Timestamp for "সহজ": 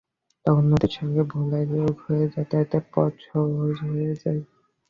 3.27-3.75